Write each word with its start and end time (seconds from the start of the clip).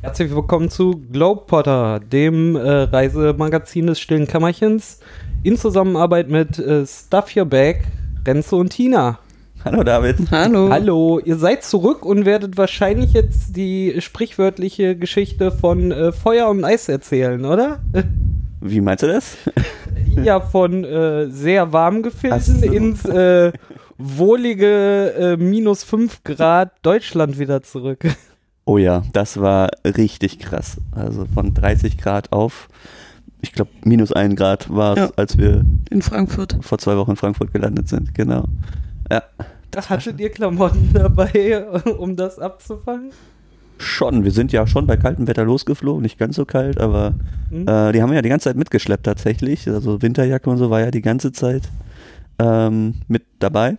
Herzlich 0.00 0.32
willkommen 0.32 0.70
zu 0.70 1.02
Globepotter, 1.10 1.98
dem 1.98 2.54
äh, 2.54 2.82
Reisemagazin 2.82 3.88
des 3.88 3.98
stillen 3.98 4.28
Kämmerchens, 4.28 5.00
in 5.42 5.56
Zusammenarbeit 5.56 6.28
mit 6.28 6.56
äh, 6.56 6.86
Stuff 6.86 7.34
Your 7.36 7.46
Bag, 7.46 7.80
Renzo 8.24 8.58
und 8.58 8.68
Tina. 8.70 9.18
Hallo 9.64 9.82
David. 9.82 10.30
Hallo. 10.30 10.68
Hallo, 10.70 11.18
ihr 11.18 11.34
seid 11.34 11.64
zurück 11.64 12.04
und 12.04 12.26
werdet 12.26 12.56
wahrscheinlich 12.56 13.12
jetzt 13.12 13.56
die 13.56 13.96
sprichwörtliche 13.98 14.96
Geschichte 14.96 15.50
von 15.50 15.90
äh, 15.90 16.12
Feuer 16.12 16.48
und 16.48 16.64
Eis 16.64 16.88
erzählen, 16.88 17.44
oder? 17.44 17.80
Wie 18.60 18.80
meinst 18.80 19.02
du 19.02 19.08
das? 19.08 19.36
ja, 20.22 20.38
von 20.38 20.84
äh, 20.84 21.26
sehr 21.28 21.72
warm 21.72 22.04
Gefilden 22.04 22.38
Ach 22.40 22.44
so. 22.44 22.72
ins 22.72 23.04
äh, 23.04 23.50
wohlige 23.98 25.12
äh, 25.18 25.36
minus 25.36 25.82
5 25.82 26.22
Grad 26.22 26.70
Deutschland 26.82 27.40
wieder 27.40 27.62
zurück. 27.64 28.04
Oh 28.68 28.76
ja, 28.76 29.02
das 29.14 29.40
war 29.40 29.70
richtig 29.82 30.38
krass. 30.40 30.76
Also 30.92 31.24
von 31.32 31.54
30 31.54 31.96
Grad 31.96 32.32
auf, 32.32 32.68
ich 33.40 33.52
glaube, 33.52 33.70
minus 33.84 34.12
1 34.12 34.36
Grad 34.36 34.68
war 34.68 34.92
es, 34.92 34.98
Ja. 34.98 35.10
als 35.16 35.38
wir 35.38 35.64
In 35.90 36.02
Frankfurt. 36.02 36.58
vor 36.60 36.76
zwei 36.76 36.96
Wochen 36.98 37.12
in 37.12 37.16
Frankfurt 37.16 37.52
gelandet 37.54 37.88
sind. 37.88 38.14
Genau. 38.14 38.44
Ja, 39.10 39.22
Da 39.70 39.88
hattet 39.88 40.20
ihr 40.20 40.28
Klamotten 40.30 40.90
dabei, 40.94 41.64
um 41.98 42.14
das 42.16 42.38
abzufangen? 42.38 43.10
schon. 43.80 44.24
Wir 44.24 44.32
sind 44.32 44.50
ja 44.52 44.66
schon 44.66 44.86
bei 44.88 44.96
kaltem 44.96 45.28
Wetter 45.28 45.44
losgeflogen, 45.44 46.02
nicht 46.02 46.18
ganz 46.18 46.34
so 46.36 46.44
kalt, 46.44 46.78
aber 46.80 47.14
Hm? 47.50 47.62
äh, 47.68 47.92
die 47.92 48.02
haben 48.02 48.10
wir 48.10 48.16
ja 48.16 48.22
die 48.22 48.28
ganze 48.28 48.50
Zeit 48.50 48.56
mitgeschleppt 48.56 49.06
tatsächlich. 49.06 49.66
Also 49.68 50.02
Winterjacke 50.02 50.50
und 50.50 50.58
so 50.58 50.68
war 50.68 50.80
ja 50.80 50.90
die 50.90 51.00
ganze 51.00 51.30
Zeit 51.32 51.62
ähm, 52.40 52.94
mit 53.06 53.22
dabei. 53.38 53.76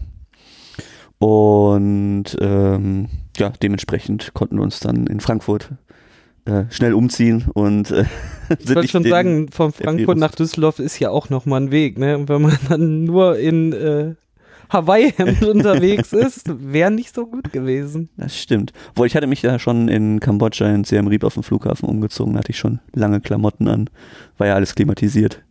Und 1.19 2.37
ähm, 2.39 3.09
ja, 3.37 3.51
dementsprechend 3.61 4.33
konnten 4.33 4.57
wir 4.57 4.63
uns 4.63 4.79
dann 4.79 5.05
in 5.07 5.19
Frankfurt 5.19 5.69
äh, 6.45 6.63
schnell 6.69 6.93
umziehen 6.93 7.45
und 7.53 7.91
äh, 7.91 8.05
Ich 8.59 8.73
wollte 8.73 8.87
schon 8.87 9.03
sagen, 9.03 9.49
von 9.51 9.71
Frankfurt 9.71 10.17
nach 10.17 10.33
Düsseldorf 10.33 10.79
ist 10.79 10.97
ja 10.99 11.09
auch 11.09 11.29
nochmal 11.29 11.61
ein 11.61 11.71
Weg, 11.71 11.97
ne? 11.97 12.17
Und 12.17 12.29
wenn 12.29 12.41
man 12.41 12.57
dann 12.69 13.03
nur 13.03 13.37
in 13.37 13.73
äh, 13.73 14.15
Hawaii-Hemd 14.69 15.43
unterwegs 15.47 16.13
ist, 16.13 16.45
wäre 16.47 16.91
nicht 16.91 17.13
so 17.13 17.25
gut 17.25 17.51
gewesen. 17.51 18.09
Das 18.17 18.37
stimmt. 18.37 18.71
Obwohl 18.91 19.07
ich 19.07 19.15
hatte 19.15 19.27
mich 19.27 19.41
ja 19.41 19.59
schon 19.59 19.87
in 19.87 20.19
Kambodscha 20.19 20.67
in 20.73 20.83
Siem 20.83 21.07
Reap 21.07 21.23
auf 21.23 21.33
dem 21.33 21.43
Flughafen 21.43 21.89
umgezogen, 21.89 22.33
da 22.33 22.39
hatte 22.39 22.51
ich 22.51 22.57
schon 22.57 22.79
lange 22.93 23.19
Klamotten 23.19 23.67
an, 23.67 23.89
war 24.37 24.47
ja 24.47 24.55
alles 24.55 24.75
klimatisiert. 24.75 25.41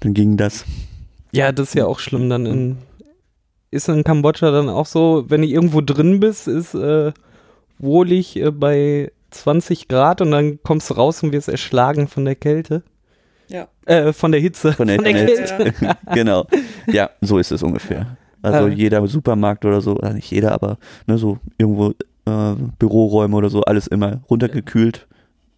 Dann 0.00 0.12
ging 0.12 0.36
das. 0.36 0.64
Ja, 1.32 1.50
das 1.50 1.68
ist 1.68 1.74
ja 1.74 1.86
auch 1.86 1.98
schlimm 1.98 2.28
dann 2.28 2.46
in. 2.46 2.76
Ist 3.74 3.88
in 3.88 4.04
Kambodscha 4.04 4.50
dann 4.50 4.68
auch 4.68 4.86
so, 4.86 5.24
wenn 5.28 5.42
du 5.42 5.48
irgendwo 5.48 5.80
drin 5.80 6.20
bist, 6.20 6.46
ist 6.48 6.74
äh, 6.74 7.12
wohlig 7.78 8.36
äh, 8.36 8.50
bei 8.50 9.10
20 9.30 9.88
Grad 9.88 10.20
und 10.20 10.30
dann 10.30 10.60
kommst 10.62 10.90
du 10.90 10.94
raus 10.94 11.22
und 11.22 11.32
wirst 11.32 11.48
erschlagen 11.48 12.06
von 12.08 12.24
der 12.24 12.36
Kälte. 12.36 12.82
Ja. 13.48 13.66
Äh, 13.86 14.12
von 14.12 14.32
der 14.32 14.40
Hitze. 14.40 14.72
Von 14.72 14.86
der- 14.86 14.96
von 14.96 15.04
der 15.04 15.12
Kälte. 15.14 15.74
genau. 16.14 16.46
Ja, 16.86 17.10
so 17.20 17.38
ist 17.38 17.50
es 17.52 17.62
ungefähr. 17.62 18.16
Also 18.42 18.68
Äh. 18.68 18.72
jeder 18.74 19.06
Supermarkt 19.08 19.64
oder 19.64 19.80
so, 19.80 19.94
nicht 20.12 20.30
jeder, 20.30 20.52
aber 20.52 20.78
ne, 21.06 21.18
so 21.18 21.38
irgendwo 21.58 21.90
äh, 22.26 22.54
Büroräume 22.78 23.34
oder 23.36 23.50
so, 23.50 23.62
alles 23.62 23.86
immer 23.86 24.20
runtergekühlt 24.30 25.06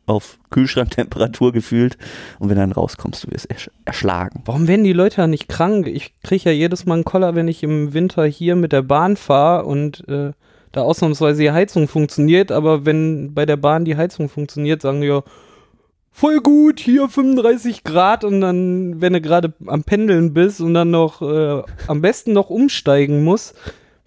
auf 0.07 0.39
Kühlschranktemperatur 0.51 1.53
gefühlt. 1.53 1.99
Und 2.39 2.49
wenn 2.49 2.57
dann 2.57 2.73
rauskommst, 2.73 3.25
du 3.25 3.31
wirst 3.33 3.51
ersch 3.51 3.71
erschlagen. 3.85 4.43
Warum 4.45 4.69
werden 4.69 4.85
die 4.85 4.93
Leute 4.93 5.17
da 5.17 5.27
nicht 5.27 5.49
krank? 5.49 5.87
Ich 5.87 6.15
kriege 6.23 6.51
ja 6.51 6.53
jedes 6.53 6.87
Mal 6.87 6.95
einen 6.95 7.05
Koller, 7.05 7.35
wenn 7.35 7.49
ich 7.49 7.63
im 7.63 7.93
Winter 7.93 8.25
hier 8.25 8.57
mit 8.57 8.73
der 8.73 8.83
Bahn 8.83 9.17
fahre 9.17 9.65
und 9.65 10.07
äh, 10.09 10.33
da 10.73 10.83
ausnahmsweise 10.83 11.43
die 11.43 11.51
Heizung 11.51 11.89
funktioniert, 11.89 12.53
aber 12.53 12.85
wenn 12.85 13.35
bei 13.35 13.47
der 13.47 13.57
Bahn 13.57 13.85
die 13.85 13.97
Heizung 13.97 14.29
funktioniert, 14.29 14.83
sagen 14.83 15.01
die 15.01 15.07
ja, 15.07 15.23
voll 16.13 16.41
gut, 16.41 16.81
hier 16.81 17.09
35 17.09 17.83
Grad 17.85 18.25
und 18.25 18.41
dann, 18.41 19.01
wenn 19.01 19.13
du 19.13 19.21
gerade 19.21 19.55
am 19.67 19.85
Pendeln 19.85 20.35
bist 20.35 20.61
und 20.61 20.75
dann 20.75 20.91
noch 20.91 21.23
äh, 21.23 21.63
am 21.87 22.01
besten 22.01 22.33
noch 22.33 22.51
umsteigen 22.51 23.25
musst, 23.25 23.55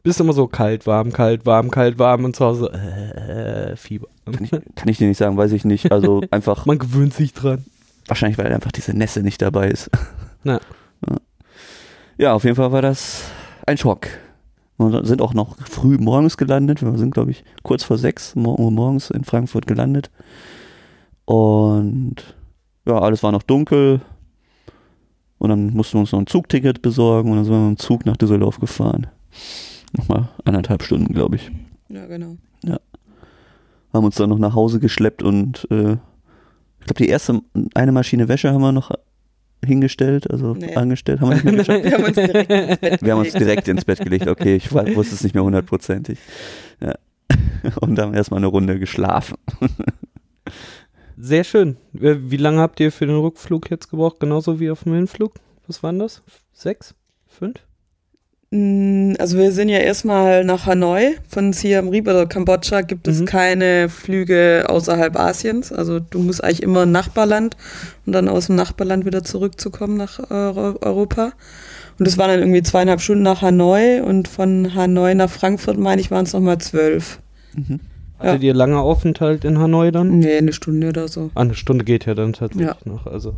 bist 0.03 0.19
immer 0.19 0.33
so 0.33 0.47
kalt, 0.47 0.87
warm, 0.87 1.11
kalt, 1.11 1.45
warm, 1.45 1.71
kalt, 1.71 1.99
warm 1.99 2.25
und 2.25 2.35
zu 2.35 2.45
Hause 2.45 2.71
äh, 2.73 3.75
Fieber. 3.75 4.07
Kann 4.25 4.43
ich, 4.43 4.51
kann 4.51 4.87
ich 4.87 4.97
dir 4.97 5.07
nicht 5.07 5.17
sagen, 5.17 5.37
weiß 5.37 5.51
ich 5.51 5.65
nicht. 5.65 5.91
Also 5.91 6.21
einfach, 6.31 6.65
Man 6.65 6.79
gewöhnt 6.79 7.13
sich 7.13 7.33
dran. 7.33 7.65
wahrscheinlich, 8.07 8.37
weil 8.37 8.51
einfach 8.53 8.71
diese 8.71 8.93
Nässe 8.93 9.21
nicht 9.21 9.41
dabei 9.41 9.69
ist. 9.69 9.89
Ja. 10.45 10.59
Ja. 12.17 12.33
Auf 12.33 12.45
jeden 12.45 12.55
Fall 12.55 12.71
war 12.71 12.81
das 12.81 13.23
ein 13.67 13.77
Schock. 13.77 14.07
Wir 14.77 15.05
sind 15.05 15.21
auch 15.21 15.33
noch 15.33 15.57
früh 15.67 15.97
morgens 15.97 16.37
gelandet. 16.37 16.81
Wir 16.81 16.97
sind, 16.97 17.13
glaube 17.13 17.31
ich, 17.31 17.43
kurz 17.63 17.83
vor 17.83 17.97
sechs 17.97 18.37
Uhr 18.37 18.71
morgens 18.71 19.09
in 19.09 19.25
Frankfurt 19.25 19.67
gelandet. 19.67 20.09
Und 21.25 22.15
ja, 22.85 22.99
alles 22.99 23.21
war 23.21 23.33
noch 23.33 23.43
dunkel. 23.43 23.99
Und 25.39 25.49
dann 25.49 25.71
mussten 25.73 25.95
wir 25.95 25.99
uns 26.01 26.13
noch 26.13 26.19
ein 26.19 26.27
Zugticket 26.27 26.81
besorgen 26.81 27.31
und 27.31 27.35
dann 27.37 27.45
sind 27.45 27.53
wir 27.53 27.59
mit 27.69 27.77
dem 27.79 27.81
Zug 27.81 28.05
nach 28.05 28.15
Düsseldorf 28.17 28.59
gefahren. 28.61 29.07
Nochmal 29.97 30.29
anderthalb 30.45 30.83
Stunden, 30.83 31.13
glaube 31.13 31.35
ich. 31.37 31.51
Ja, 31.89 32.05
genau. 32.07 32.37
Haben 33.91 34.05
uns 34.05 34.15
dann 34.15 34.29
noch 34.29 34.37
nach 34.37 34.53
Hause 34.53 34.79
geschleppt 34.79 35.23
und 35.23 35.67
äh, 35.71 35.93
ich 35.93 36.85
glaube, 36.85 36.99
die 36.99 37.07
erste, 37.09 37.41
eine 37.73 37.91
Maschine 37.91 38.27
Wäsche 38.27 38.51
haben 38.53 38.61
wir 38.61 38.71
noch 38.71 38.91
hingestellt, 39.65 40.29
also 40.29 40.53
Nee. 40.53 40.75
angestellt. 40.75 41.21
Haben 41.21 41.29
wir 41.43 41.51
nicht 41.51 41.67
mehr 41.67 41.81
geschafft? 41.81 41.83
Wir 41.83 41.93
haben 41.93 42.05
uns 42.05 42.13
direkt 42.13 42.47
ins 42.47 42.85
Bett 42.85 43.01
Wir 43.01 43.11
haben 43.11 43.19
uns 43.19 43.33
gelegt. 43.33 43.45
direkt 43.47 43.67
ins 43.67 43.85
Bett 43.85 43.99
gelegt. 43.99 44.27
Okay, 44.27 44.55
ich 44.57 44.71
wusste 44.71 45.15
es 45.15 45.23
nicht 45.23 45.33
mehr 45.33 45.43
hundertprozentig. 45.43 46.19
Ja. 46.79 46.93
Und 47.81 47.95
dann 47.95 48.13
erstmal 48.13 48.37
eine 48.37 48.47
Runde 48.47 48.77
geschlafen. 48.79 49.37
Sehr 51.17 51.43
schön. 51.43 51.77
Äh, 51.99 52.15
Wie 52.19 52.37
lange 52.37 52.61
habt 52.61 52.79
ihr 52.79 52.91
für 52.91 53.05
den 53.07 53.17
Rückflug 53.17 53.69
jetzt 53.71 53.89
gebraucht? 53.89 54.19
Genauso 54.19 54.59
wie 54.59 54.69
auf 54.69 54.83
dem 54.83 54.93
Hinflug? 54.93 55.33
Was 55.67 55.81
waren 55.83 55.99
das? 55.99 56.21
Sechs? 56.53 56.93
Fünf? 57.27 57.59
Mm, 58.51 59.13
Also 59.19 59.37
wir 59.37 59.51
sind 59.51 59.69
ja 59.69 59.77
erstmal 59.79 60.43
nach 60.43 60.65
Hanoi. 60.65 61.15
Von 61.27 61.53
Siem 61.53 61.89
Reap 61.89 62.07
oder 62.07 62.25
Kambodscha 62.25 62.81
gibt 62.81 63.07
es 63.07 63.19
Mhm. 63.21 63.25
keine 63.25 63.89
Flüge 63.89 64.65
außerhalb 64.67 65.19
Asiens. 65.19 65.71
Also 65.71 65.99
du 65.99 66.19
musst 66.19 66.43
eigentlich 66.43 66.63
immer 66.63 66.83
ein 66.83 66.91
Nachbarland 66.91 67.55
und 68.05 68.13
dann 68.13 68.27
aus 68.27 68.47
dem 68.47 68.55
Nachbarland 68.55 69.05
wieder 69.05 69.23
zurückzukommen 69.23 69.97
nach 69.97 70.19
Euro 70.31 70.77
Europa. 70.81 71.33
Und 71.99 72.07
das 72.07 72.17
waren 72.17 72.29
dann 72.29 72.39
irgendwie 72.39 72.63
zweieinhalb 72.63 73.01
Stunden 73.01 73.23
nach 73.23 73.41
Hanoi 73.41 74.01
und 74.01 74.27
von 74.27 74.73
Hanoi 74.73 75.13
nach 75.15 75.29
Frankfurt, 75.29 75.77
meine 75.77 76.01
ich, 76.01 76.09
waren 76.09 76.25
es 76.25 76.33
nochmal 76.33 76.57
zwölf. 76.59 77.19
Mhm. 77.55 77.79
Hattet 78.19 78.43
ihr 78.43 78.53
lange 78.53 78.79
Aufenthalt 78.79 79.45
in 79.45 79.59
Hanoi 79.59 79.91
dann? 79.91 80.19
Nee, 80.19 80.37
eine 80.37 80.53
Stunde 80.53 80.89
oder 80.89 81.07
so. 81.07 81.29
Ah, 81.35 81.41
eine 81.41 81.53
Stunde 81.53 81.85
geht 81.85 82.05
ja 82.05 82.15
dann 82.15 82.33
tatsächlich 82.33 82.67
Ja. 82.67 82.75
noch. 82.85 83.05
Also. 83.05 83.35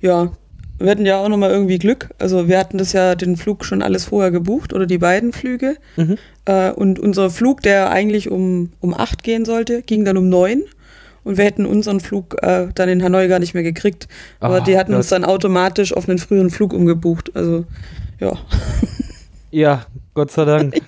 Ja, 0.00 0.32
wir 0.78 0.90
hatten 0.90 1.06
ja 1.06 1.18
auch 1.18 1.28
nochmal 1.28 1.50
irgendwie 1.50 1.78
Glück. 1.78 2.10
Also 2.18 2.48
wir 2.48 2.58
hatten 2.58 2.78
das 2.78 2.92
ja 2.92 3.14
den 3.14 3.36
Flug 3.36 3.64
schon 3.64 3.82
alles 3.82 4.06
vorher 4.06 4.30
gebucht 4.30 4.72
oder 4.72 4.86
die 4.86 4.98
beiden 4.98 5.32
Flüge. 5.32 5.76
Mhm. 5.96 6.18
Äh, 6.44 6.70
und 6.70 6.98
unser 6.98 7.30
Flug, 7.30 7.62
der 7.62 7.90
eigentlich 7.90 8.30
um, 8.30 8.70
um 8.80 8.94
acht 8.94 9.22
gehen 9.22 9.44
sollte, 9.44 9.82
ging 9.82 10.04
dann 10.04 10.16
um 10.16 10.28
neun. 10.28 10.62
Und 11.24 11.38
wir 11.38 11.44
hätten 11.44 11.66
unseren 11.66 11.98
Flug 12.00 12.36
äh, 12.42 12.68
dann 12.74 12.88
in 12.88 13.02
Hanoi 13.02 13.26
gar 13.26 13.40
nicht 13.40 13.54
mehr 13.54 13.64
gekriegt. 13.64 14.06
Aber 14.38 14.56
Ah, 14.56 14.60
die 14.60 14.78
hatten 14.78 14.94
uns 14.94 15.08
dann 15.08 15.24
automatisch 15.24 15.92
auf 15.92 16.08
einen 16.08 16.18
früheren 16.18 16.50
Flug 16.50 16.72
umgebucht. 16.72 17.34
Also 17.34 17.64
ja. 18.20 18.32
Ja, 19.50 19.86
Gott 20.14 20.30
sei 20.30 20.44
Dank. 20.44 20.74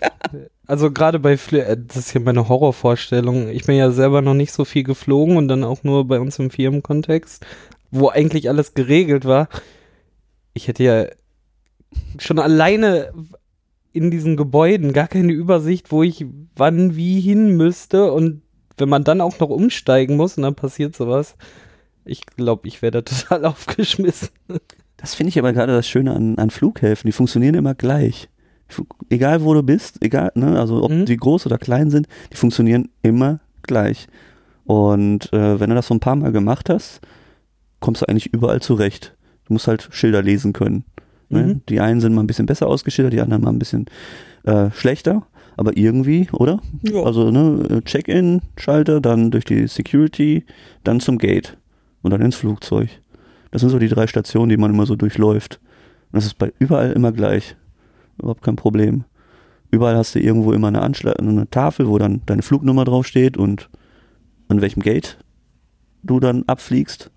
Also 0.71 0.91
gerade 0.91 1.19
bei 1.19 1.39
Flü 1.39 1.61
äh, 1.61 1.79
das 1.79 1.97
ist 1.97 2.13
ja 2.13 2.21
meine 2.21 2.47
Horrorvorstellung. 2.47 3.49
Ich 3.49 3.65
bin 3.65 3.77
ja 3.77 3.91
selber 3.91 4.21
noch 4.21 4.35
nicht 4.35 4.53
so 4.53 4.67
viel 4.67 4.83
geflogen 4.83 5.39
und 5.39 5.49
dann 5.49 5.65
auch 5.65 5.83
nur 5.83 6.07
bei 6.07 6.21
uns 6.21 6.39
im 6.39 6.51
Firmenkontext, 6.51 7.47
wo 7.91 8.11
eigentlich 8.11 8.51
alles 8.51 8.75
geregelt 8.75 9.25
war. 9.25 9.49
Ich 10.59 10.67
hätte 10.67 10.83
ja 10.83 11.07
schon 12.19 12.41
alleine 12.41 13.13
in 13.93 14.11
diesen 14.11 14.37
Gebäuden 14.37 14.93
gar 14.93 15.07
keine 15.07 15.33
Übersicht, 15.33 15.93
wo 15.93 16.03
ich 16.03 16.27
wann 16.57 16.97
wie 16.97 17.21
hin 17.21 17.57
müsste 17.57 18.13
und 18.13 18.43
wenn 18.77 18.89
man 18.89 19.05
dann 19.05 19.21
auch 19.21 19.39
noch 19.39 19.51
umsteigen 19.51 20.17
muss 20.17 20.37
und 20.37 20.43
dann 20.43 20.57
passiert 20.57 20.97
sowas. 20.97 21.37
Ich 22.05 22.27
glaube, 22.27 22.67
ich 22.67 22.83
wäre 22.83 22.91
da 22.91 23.03
total 23.03 23.45
aufgeschmissen. 23.45 24.31
Das 24.97 25.15
finde 25.15 25.29
ich 25.29 25.39
aber 25.39 25.53
gerade 25.53 25.73
das 25.73 25.87
Schöne 25.87 26.13
an, 26.13 26.39
an 26.39 26.51
Flughäfen. 26.51 27.07
Die 27.07 27.13
funktionieren 27.13 27.55
immer 27.55 27.77
gleich. 27.77 28.29
Egal 29.11 29.45
wo 29.45 29.55
du 29.55 29.63
bist, 29.63 30.03
egal, 30.05 30.33
ne, 30.35 30.59
also 30.59 30.83
ob 30.83 30.91
Mhm. 30.91 31.07
die 31.07 31.17
groß 31.17 31.47
oder 31.47 31.57
klein 31.57 31.91
sind, 31.91 32.09
die 32.33 32.37
funktionieren 32.37 32.89
immer 33.03 33.39
gleich. 33.63 34.09
Und 34.65 35.33
äh, 35.33 35.61
wenn 35.61 35.71
du 35.71 35.77
das 35.77 35.87
so 35.87 35.95
ein 35.95 36.01
paar 36.01 36.17
Mal 36.17 36.33
gemacht 36.33 36.69
hast, 36.69 37.01
kommst 37.81 38.03
du 38.03 38.07
eigentlich 38.09 38.27
überall 38.35 38.61
zurecht. 38.61 39.15
Du 39.49 39.55
musst 39.55 39.67
halt 39.67 39.89
Schilder 39.91 40.23
lesen 40.23 40.53
können. 40.53 40.85
Ne? 41.29 41.43
Mhm. 41.43 41.61
Die 41.69 41.81
einen 41.81 42.01
sind 42.01 42.15
mal 42.15 42.23
ein 42.23 42.27
bisschen 42.27 42.47
besser 42.47 42.67
ausgeschildert, 42.67 43.13
die 43.13 43.21
anderen 43.21 43.43
mal 43.43 43.51
ein 43.51 43.59
bisschen 43.59 43.87
äh, 44.45 44.71
schlechter. 44.71 45.27
Aber 45.57 45.77
irgendwie, 45.77 46.29
oder? 46.33 46.61
ja. 46.83 47.03
Also 47.03 47.31
ne, 47.31 47.83
Check-in-Schalter, 47.85 49.01
dann 49.01 49.31
durch 49.33 49.45
die 49.45 49.67
Security, 49.67 50.45
dann 50.85 51.01
zum 51.01 51.19
Gate 51.19 51.57
und 52.03 52.13
dann 52.13 52.21
ins 52.21 52.37
Flugzeug. 52.37 52.89
Das 53.51 53.61
sind 53.63 53.71
so 53.71 53.79
die 53.79 53.89
drei 53.89 54.07
Stationen, 54.07 54.51
die 54.51 54.57
man 54.57 54.73
immer 54.73 54.87
so 54.87 54.95
durchläuft. 54.95 55.59
Und 56.13 56.17
das 56.17 56.27
ist 56.27 56.39
bei 56.39 56.53
überall 56.59 56.93
immer 56.93 57.13
gleich. 57.13 57.57
Überhaupt 58.19 58.43
kein 58.43 58.57
Problem. 58.57 59.05
Überall 59.71 59.97
hast 59.97 60.15
du 60.15 60.21
irgendwo 60.21 60.53
immer 60.53 60.69
eine, 60.69 60.81
Anschla 60.81 61.13
eine 61.13 61.51
Tafel, 61.51 61.89
wo 61.89 61.99
dann 61.99 62.23
deine 62.27 62.43
Flugnummer 62.43 62.85
draufsteht 62.85 63.37
und 63.37 63.69
an 64.49 64.61
welchem 64.61 64.81
Gate 64.81 65.19
du 66.03 66.21
dann 66.21 66.45
abfliegst. 66.47 67.11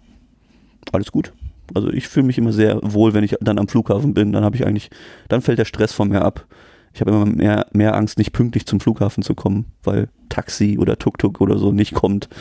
Alles 0.92 1.12
gut. 1.12 1.31
Also 1.75 1.89
ich 1.89 2.07
fühle 2.07 2.25
mich 2.25 2.38
immer 2.38 2.53
sehr 2.53 2.79
wohl, 2.81 3.13
wenn 3.13 3.23
ich 3.23 3.35
dann 3.41 3.59
am 3.59 3.68
Flughafen 3.68 4.13
bin. 4.13 4.31
Dann 4.31 4.44
habe 4.44 4.56
ich 4.56 4.65
eigentlich, 4.65 4.89
dann 5.27 5.41
fällt 5.41 5.59
der 5.59 5.65
Stress 5.65 5.94
von 5.94 6.09
mir 6.09 6.23
ab. 6.23 6.45
Ich 6.94 7.00
habe 7.00 7.12
immer 7.12 7.25
mehr, 7.25 7.68
mehr 7.71 7.95
Angst, 7.95 8.18
nicht 8.18 8.33
pünktlich 8.33 8.65
zum 8.65 8.79
Flughafen 8.79 9.23
zu 9.23 9.33
kommen, 9.33 9.65
weil 9.83 10.09
Taxi 10.27 10.77
oder 10.77 10.97
Tuk-Tuk 10.97 11.39
oder 11.39 11.57
so 11.57 11.71
nicht 11.71 11.94
kommt. 11.94 12.29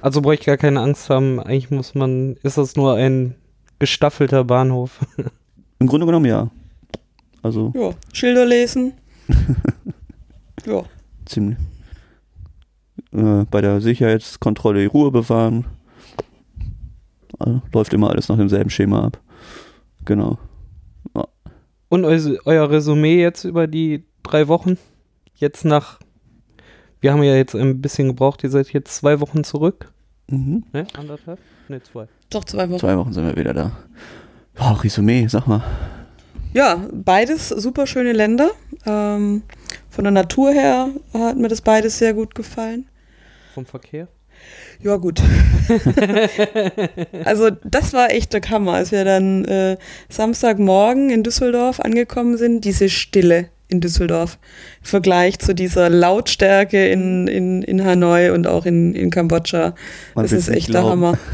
Also 0.00 0.22
brauche 0.22 0.34
ich 0.34 0.46
gar 0.46 0.56
keine 0.56 0.80
Angst 0.80 1.10
haben. 1.10 1.40
Eigentlich 1.40 1.70
muss 1.70 1.96
man, 1.96 2.36
ist 2.44 2.56
das 2.56 2.76
nur 2.76 2.94
ein 2.94 3.34
gestaffelter 3.80 4.44
Bahnhof. 4.44 5.00
Im 5.80 5.88
Grunde 5.88 6.06
genommen 6.06 6.26
ja. 6.26 6.50
Also 7.42 7.72
Ja, 7.74 7.90
Schilder 8.12 8.46
lesen. 8.46 8.92
ja. 10.66 10.84
ziemlich. 11.26 11.58
Äh, 13.12 13.44
bei 13.50 13.60
der 13.60 13.80
Sicherheitskontrolle 13.80 14.80
die 14.80 14.86
Ruhe 14.86 15.10
bewahren. 15.10 15.64
Also, 17.38 17.62
läuft 17.72 17.92
immer 17.92 18.10
alles 18.10 18.28
nach 18.28 18.36
demselben 18.36 18.70
Schema 18.70 19.04
ab. 19.04 19.20
Genau. 20.04 20.38
Und 21.88 22.04
eu 22.04 22.38
euer 22.44 22.70
Resümee 22.70 23.20
jetzt 23.20 23.44
über 23.44 23.66
die 23.66 24.04
drei 24.22 24.48
Wochen? 24.48 24.76
Jetzt 25.34 25.64
nach, 25.64 25.98
wir 27.00 27.12
haben 27.12 27.22
ja 27.22 27.34
jetzt 27.34 27.54
ein 27.54 27.80
bisschen 27.80 28.08
gebraucht, 28.08 28.44
ihr 28.44 28.50
seid 28.50 28.72
jetzt 28.72 28.94
zwei 28.94 29.20
Wochen 29.20 29.44
zurück. 29.44 29.92
Mhm. 30.28 30.64
Ne? 30.72 30.86
Anderthalb? 30.94 31.38
Ne, 31.68 31.82
zwei. 31.82 32.08
Doch, 32.30 32.44
zwei 32.44 32.68
Wochen. 32.68 32.78
Zwei 32.78 32.98
Wochen 32.98 33.12
sind 33.12 33.26
wir 33.26 33.36
wieder 33.36 33.54
da. 33.54 33.72
Oh, 34.60 34.72
Resümee, 34.72 35.26
sag 35.28 35.46
mal. 35.46 35.62
Ja, 36.52 36.86
beides 36.92 37.48
super 37.48 37.86
schöne 37.86 38.12
Länder. 38.12 38.50
Ähm, 38.84 39.42
von 39.88 40.04
der 40.04 40.10
Natur 40.10 40.50
her 40.50 40.88
hat 41.14 41.36
mir 41.36 41.48
das 41.48 41.60
beides 41.60 41.98
sehr 41.98 42.12
gut 42.12 42.34
gefallen. 42.34 42.86
Vom 43.54 43.64
Verkehr? 43.64 44.08
Ja, 44.82 44.96
gut. 44.96 45.20
also, 47.24 47.50
das 47.64 47.92
war 47.92 48.10
echt 48.12 48.32
der 48.32 48.40
Kammer, 48.40 48.74
als 48.74 48.92
wir 48.92 49.04
dann 49.04 49.44
äh, 49.44 49.76
Samstagmorgen 50.08 51.10
in 51.10 51.22
Düsseldorf 51.24 51.80
angekommen 51.80 52.36
sind. 52.36 52.64
Diese 52.64 52.88
Stille 52.88 53.48
in 53.68 53.80
Düsseldorf. 53.80 54.38
Im 54.80 54.86
Vergleich 54.86 55.38
zu 55.38 55.54
dieser 55.54 55.90
Lautstärke 55.90 56.88
in, 56.88 57.28
in, 57.28 57.62
in 57.62 57.84
Hanoi 57.84 58.30
und 58.30 58.46
auch 58.46 58.64
in, 58.66 58.94
in 58.94 59.10
Kambodscha. 59.10 59.74
Man 60.14 60.24
das 60.24 60.32
ist 60.32 60.48
echt 60.48 60.72
der. 60.72 60.84
Hammer. 60.84 61.18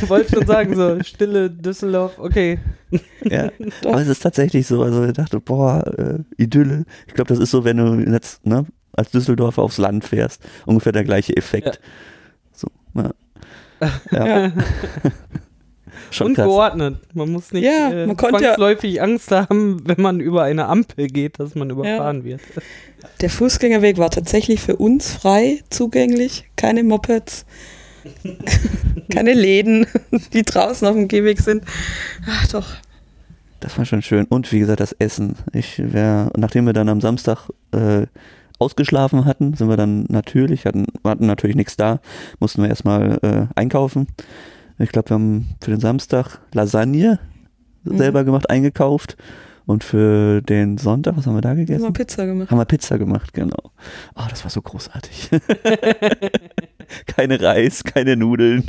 Ich 0.00 0.08
wollte 0.08 0.36
schon 0.36 0.46
sagen, 0.46 0.76
so 0.76 1.02
Stille 1.02 1.50
Düsseldorf, 1.50 2.18
okay. 2.18 2.58
Ja, 3.24 3.50
Doch. 3.82 3.92
aber 3.92 4.00
es 4.00 4.08
ist 4.08 4.20
tatsächlich 4.22 4.66
so. 4.66 4.82
Also 4.82 5.04
ich 5.04 5.12
dachte, 5.12 5.40
boah, 5.40 5.84
äh, 5.98 6.42
Idylle. 6.42 6.84
Ich 7.06 7.14
glaube, 7.14 7.28
das 7.28 7.38
ist 7.38 7.50
so, 7.50 7.64
wenn 7.64 7.76
du 7.76 8.10
jetzt, 8.10 8.46
ne, 8.46 8.64
als 8.98 9.10
Düsseldorfer 9.10 9.62
aufs 9.62 9.78
Land 9.78 10.04
fährst. 10.04 10.42
Ungefähr 10.66 10.92
der 10.92 11.04
gleiche 11.04 11.36
Effekt. 11.36 11.66
Ja. 11.66 11.72
So, 12.52 12.68
ja. 14.12 14.46
ja. 14.46 14.52
Schon 16.10 16.28
Und 16.28 16.34
krass. 16.36 16.46
geordnet. 16.46 16.96
Man 17.12 17.30
muss 17.30 17.52
nicht 17.52 17.64
Ja, 17.64 17.90
äh, 17.90 18.06
man 18.06 18.16
konnte 18.16 18.36
ja- 18.42 18.48
zwangsläufig 18.54 19.02
Angst 19.02 19.30
haben, 19.30 19.86
wenn 19.86 20.00
man 20.00 20.20
über 20.20 20.42
eine 20.44 20.66
Ampel 20.66 21.06
geht, 21.08 21.38
dass 21.38 21.54
man 21.54 21.68
überfahren 21.70 22.24
wird. 22.24 22.40
Der 23.20 23.28
Fußgängerweg 23.30 23.98
war 23.98 24.10
tatsächlich 24.10 24.60
für 24.60 24.76
uns 24.76 25.12
frei 25.12 25.62
zugänglich. 25.70 26.48
Keine 26.56 26.82
Mopeds, 26.82 27.44
keine 29.12 29.34
Läden, 29.34 29.86
die 30.32 30.42
draußen 30.44 30.86
auf 30.88 30.94
dem 30.94 31.08
Gehweg 31.08 31.40
sind. 31.40 31.64
Ach 32.26 32.48
doch. 32.48 32.66
Das 33.60 33.76
war 33.76 33.84
schon 33.84 34.02
schön. 34.02 34.24
Und 34.26 34.50
wie 34.52 34.60
gesagt, 34.60 34.80
das 34.80 34.92
Essen. 34.92 35.34
Ich 35.52 35.78
wär, 35.92 36.30
nachdem 36.36 36.64
wir 36.66 36.72
dann 36.72 36.88
am 36.88 37.00
Samstag 37.00 37.48
äh, 37.72 38.06
ausgeschlafen 38.58 39.24
hatten, 39.24 39.54
sind 39.54 39.68
wir 39.68 39.76
dann 39.76 40.04
natürlich, 40.08 40.64
hatten, 40.66 40.86
hatten 41.04 41.26
natürlich 41.26 41.56
nichts 41.56 41.76
da, 41.76 42.00
mussten 42.40 42.62
wir 42.62 42.68
erstmal 42.68 43.18
äh, 43.22 43.46
einkaufen. 43.54 44.06
Ich 44.78 44.90
glaube, 44.90 45.10
wir 45.10 45.14
haben 45.14 45.54
für 45.60 45.70
den 45.70 45.80
Samstag 45.80 46.40
Lasagne 46.52 47.18
Mhm. 47.84 47.96
selber 47.98 48.24
gemacht, 48.24 48.50
eingekauft. 48.50 49.16
Und 49.64 49.84
für 49.84 50.40
den 50.42 50.78
Sonntag, 50.78 51.16
was 51.16 51.26
haben 51.26 51.34
wir 51.34 51.42
da 51.42 51.50
Haben 51.50 51.58
wir 51.58 51.66
gegessen? 51.66 51.92
Pizza 51.92 52.24
gemacht. 52.26 52.50
Haben 52.50 52.58
wir 52.58 52.64
Pizza 52.64 52.98
gemacht, 52.98 53.34
genau. 53.34 53.70
Oh, 54.16 54.22
das 54.28 54.42
war 54.42 54.50
so 54.50 54.62
großartig. 54.62 55.28
keine 57.06 57.40
Reis, 57.40 57.84
keine 57.84 58.16
Nudeln. 58.16 58.64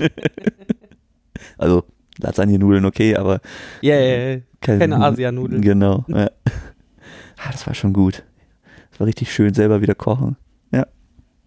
also 1.57 1.83
Lasagne-Nudeln 2.19 2.83
okay, 2.85 3.15
aber 3.15 3.39
Ja, 3.81 3.95
ja, 3.95 4.17
ja. 4.35 4.39
keine, 4.59 4.79
Keine 4.79 4.97
Asianudeln. 4.97 5.61
Genau. 5.61 6.03
Ja. 6.09 6.29
Ah, 7.37 7.51
das 7.51 7.65
war 7.65 7.73
schon 7.73 7.93
gut. 7.93 8.23
War 8.99 9.07
richtig 9.07 9.33
schön, 9.33 9.53
selber 9.55 9.81
wieder 9.81 9.95
kochen. 9.95 10.35
Ja, 10.71 10.85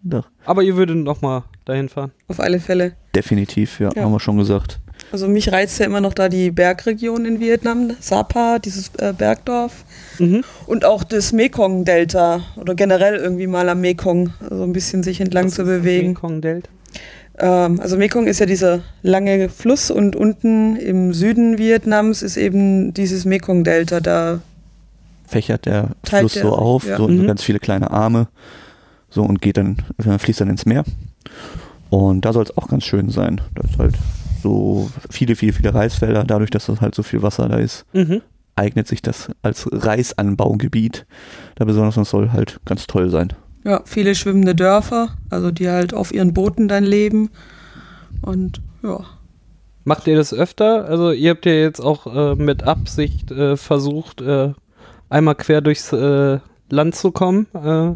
doch. 0.01 0.27
Aber 0.45 0.61
ihr 0.63 0.75
würdet 0.75 0.97
noch 0.97 1.21
mal 1.21 1.43
dahin 1.65 1.87
fahren. 1.87 2.11
Auf 2.27 2.39
alle 2.41 2.59
Fälle. 2.59 2.93
Definitiv, 3.15 3.79
ja, 3.79 3.89
Ja. 3.95 4.03
haben 4.03 4.11
wir 4.11 4.19
schon 4.19 4.37
gesagt. 4.37 4.79
Also 5.11 5.27
mich 5.27 5.51
reizt 5.51 5.79
ja 5.79 5.85
immer 5.85 6.01
noch 6.01 6.13
da 6.13 6.29
die 6.29 6.49
Bergregion 6.51 7.25
in 7.25 7.39
Vietnam, 7.39 7.91
Sapa, 7.99 8.59
dieses 8.59 8.91
äh, 8.97 9.13
Bergdorf. 9.17 9.85
Mhm. 10.19 10.43
Und 10.65 10.85
auch 10.85 11.03
das 11.03 11.31
Mekong-Delta 11.33 12.41
oder 12.57 12.73
generell 12.75 13.15
irgendwie 13.15 13.47
mal 13.47 13.69
am 13.69 13.81
Mekong 13.81 14.31
so 14.49 14.63
ein 14.63 14.73
bisschen 14.73 15.03
sich 15.03 15.21
entlang 15.21 15.45
Was 15.45 15.55
zu 15.55 15.61
ist 15.63 15.67
das 15.69 15.77
bewegen. 15.79 16.09
Mekong 16.09 16.41
Delta. 16.41 16.69
Ähm, 17.37 17.79
also 17.79 17.97
Mekong 17.97 18.27
ist 18.27 18.39
ja 18.39 18.45
dieser 18.45 18.81
lange 19.01 19.49
Fluss 19.49 19.91
und 19.91 20.15
unten 20.15 20.75
im 20.77 21.13
Süden 21.13 21.57
Vietnams 21.57 22.21
ist 22.23 22.37
eben 22.37 22.93
dieses 22.93 23.25
Mekong-Delta 23.25 23.99
da. 23.99 24.41
Fächert 25.33 25.65
der 25.65 25.89
Teilt 26.03 26.21
Fluss 26.21 26.33
der 26.33 26.43
so 26.43 26.53
auf, 26.53 26.85
ja. 26.87 26.97
so 26.97 27.07
Mhm. 27.07 27.27
ganz 27.27 27.43
viele 27.43 27.59
kleine 27.59 27.91
Arme. 27.91 28.27
So 29.09 29.21
und 29.23 29.41
geht 29.41 29.57
dann, 29.57 29.77
äh, 30.03 30.17
fließt 30.17 30.41
dann 30.41 30.49
ins 30.49 30.65
Meer. 30.65 30.83
Und 31.89 32.25
da 32.25 32.33
soll 32.33 32.43
es 32.43 32.57
auch 32.57 32.67
ganz 32.67 32.83
schön 32.85 33.09
sein. 33.09 33.41
Da 33.55 33.61
ist 33.67 33.77
halt 33.77 33.95
so 34.41 34.89
viele, 35.11 35.35
viele, 35.35 35.53
viele 35.53 35.73
Reisfelder. 35.73 36.23
Dadurch, 36.23 36.49
dass 36.49 36.65
das 36.65 36.81
halt 36.81 36.95
so 36.95 37.03
viel 37.03 37.21
Wasser 37.21 37.47
da 37.47 37.57
ist, 37.57 37.85
Mhm. 37.93 38.21
eignet 38.55 38.87
sich 38.87 39.01
das 39.01 39.29
als 39.43 39.67
Reisanbaugebiet. 39.71 41.05
Da 41.55 41.65
besonders 41.65 41.97
und 41.97 42.07
soll 42.07 42.31
halt 42.31 42.59
ganz 42.65 42.87
toll 42.87 43.09
sein. 43.09 43.33
Ja, 43.63 43.81
viele 43.85 44.15
schwimmende 44.15 44.55
Dörfer, 44.55 45.09
also 45.29 45.51
die 45.51 45.69
halt 45.69 45.93
auf 45.93 46.13
ihren 46.13 46.33
Booten 46.33 46.67
dann 46.67 46.83
leben. 46.83 47.29
Und 48.21 48.61
ja. 48.83 48.99
Macht 49.85 50.07
ihr 50.07 50.15
das 50.15 50.33
öfter? 50.33 50.85
Also 50.85 51.11
ihr 51.11 51.31
habt 51.31 51.45
ja 51.45 51.51
jetzt 51.51 51.81
auch 51.81 52.07
äh, 52.07 52.35
mit 52.35 52.63
Absicht 52.63 53.31
äh, 53.31 53.57
versucht, 53.57 54.21
äh, 54.21 54.53
einmal 55.13 55.35
quer 55.35 55.61
durchs 55.61 55.91
äh, 55.93 56.39
Land 56.69 56.95
zu 56.95 57.11
kommen. 57.11 57.47
Äh, 57.53 57.93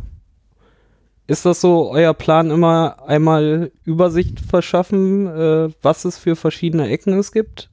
ist 1.30 1.46
das 1.46 1.60
so 1.60 1.92
euer 1.92 2.14
Plan 2.14 2.52
immer 2.52 3.04
einmal 3.06 3.72
Übersicht 3.84 4.40
verschaffen, 4.40 5.28
äh, 5.28 5.70
was 5.82 6.06
es 6.06 6.18
für 6.18 6.36
verschiedene 6.36 6.88
Ecken 6.90 7.14
es 7.18 7.32
gibt? 7.32 7.70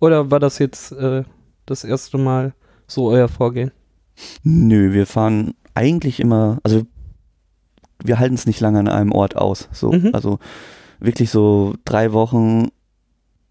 Oder 0.00 0.30
war 0.30 0.40
das 0.40 0.58
jetzt 0.58 0.92
äh, 0.92 1.22
das 1.66 1.84
erste 1.84 2.18
Mal 2.18 2.54
so 2.86 3.08
euer 3.08 3.28
Vorgehen? 3.28 3.70
Nö, 4.42 4.92
wir 4.92 5.06
fahren 5.06 5.54
eigentlich 5.74 6.18
immer, 6.18 6.58
also 6.64 6.82
wir 8.02 8.18
halten 8.18 8.34
es 8.34 8.46
nicht 8.46 8.60
lange 8.60 8.80
an 8.80 8.88
einem 8.88 9.12
Ort 9.12 9.36
aus. 9.36 9.68
So, 9.72 9.92
Mhm. 9.92 10.10
also 10.12 10.38
wirklich 10.98 11.30
so 11.30 11.74
drei 11.84 12.12
Wochen 12.12 12.68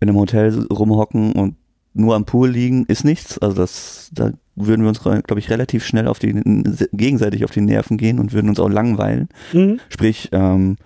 in 0.01 0.09
einem 0.09 0.17
Hotel 0.17 0.65
rumhocken 0.71 1.33
und 1.33 1.55
nur 1.93 2.15
am 2.15 2.25
Pool 2.25 2.50
liegen 2.50 2.86
ist 2.86 3.03
nichts. 3.05 3.38
Also 3.39 3.55
das, 3.55 4.09
da 4.13 4.31
würden 4.65 4.81
wir 4.81 4.89
uns, 4.89 5.01
glaube 5.01 5.39
ich, 5.39 5.49
relativ 5.49 5.85
schnell 5.85 6.07
auf 6.07 6.19
die 6.19 6.33
gegenseitig 6.91 7.43
auf 7.45 7.51
die 7.51 7.61
Nerven 7.61 7.97
gehen 7.97 8.19
und 8.19 8.33
würden 8.33 8.49
uns 8.49 8.59
auch 8.59 8.69
langweilen. 8.69 9.29
Mhm. 9.53 9.79
Sprich, 9.89 10.29
ähm, 10.31 10.77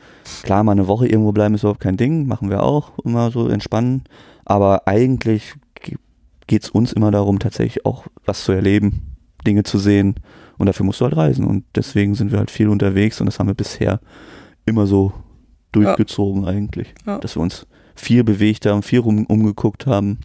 klar, 0.43 0.63
mal 0.63 0.73
eine 0.73 0.87
Woche 0.87 1.07
irgendwo 1.07 1.31
bleiben 1.31 1.55
ist 1.55 1.63
überhaupt 1.63 1.81
kein 1.81 1.97
Ding, 1.97 2.27
machen 2.27 2.49
wir 2.49 2.63
auch 2.63 2.97
immer 2.99 3.31
so 3.31 3.47
entspannen. 3.47 4.03
Aber 4.45 4.87
eigentlich 4.87 5.55
geht 6.47 6.63
es 6.63 6.69
uns 6.69 6.93
immer 6.93 7.11
darum, 7.11 7.39
tatsächlich 7.39 7.85
auch 7.85 8.05
was 8.25 8.43
zu 8.43 8.51
erleben, 8.51 9.15
Dinge 9.45 9.63
zu 9.63 9.79
sehen. 9.79 10.15
Und 10.57 10.67
dafür 10.67 10.85
musst 10.85 11.01
du 11.01 11.05
halt 11.05 11.15
reisen. 11.15 11.45
Und 11.45 11.65
deswegen 11.75 12.15
sind 12.15 12.31
wir 12.31 12.39
halt 12.39 12.51
viel 12.51 12.69
unterwegs 12.69 13.19
und 13.19 13.25
das 13.25 13.39
haben 13.39 13.47
wir 13.47 13.55
bisher 13.55 13.99
immer 14.65 14.87
so 14.87 15.13
durchgezogen 15.71 16.45
eigentlich. 16.45 16.93
Ja. 17.05 17.17
Dass 17.17 17.35
wir 17.35 17.41
uns 17.41 17.65
viel 17.95 18.23
bewegt 18.23 18.65
haben, 18.65 18.83
viel 18.83 18.99
rum, 18.99 19.25
umgeguckt 19.25 19.85
haben. 19.85 20.19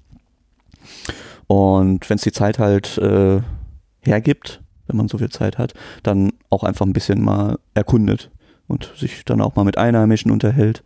Und 1.48 2.08
wenn 2.08 2.16
es 2.16 2.22
die 2.22 2.32
Zeit 2.32 2.58
halt 2.60 2.96
äh, 2.98 3.40
hergibt, 4.00 4.62
wenn 4.86 4.96
man 4.96 5.08
so 5.08 5.18
viel 5.18 5.30
Zeit 5.30 5.58
hat, 5.58 5.74
dann 6.02 6.30
auch 6.50 6.62
einfach 6.62 6.86
ein 6.86 6.92
bisschen 6.92 7.22
mal 7.24 7.58
erkundet 7.74 8.30
und 8.68 8.92
sich 8.96 9.24
dann 9.24 9.40
auch 9.40 9.56
mal 9.56 9.64
mit 9.64 9.76
Einheimischen 9.78 10.30
unterhält 10.30 10.82